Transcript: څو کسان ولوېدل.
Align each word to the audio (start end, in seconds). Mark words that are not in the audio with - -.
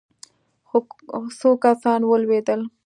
څو 1.37 1.49
کسان 1.63 2.01
ولوېدل. 2.09 2.61